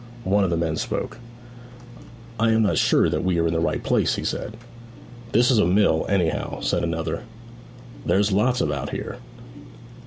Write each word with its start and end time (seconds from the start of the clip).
One 0.23 0.43
of 0.43 0.49
the 0.49 0.57
men 0.57 0.77
spoke. 0.77 1.19
'I 2.39 2.49
am 2.53 2.61
not 2.63 2.79
sure 2.79 3.07
that 3.07 3.23
we 3.23 3.37
are 3.37 3.45
in 3.45 3.53
the 3.53 3.59
right 3.59 3.83
place,' 3.83 4.15
he 4.15 4.23
said. 4.23 4.57
'This 5.31 5.51
is 5.51 5.59
a 5.59 5.65
mill, 5.67 6.07
anyhow,' 6.09 6.59
said 6.61 6.83
another. 6.83 7.21
'There's 8.05 8.31
lots 8.31 8.61
about 8.61 8.89
here.' 8.89 9.19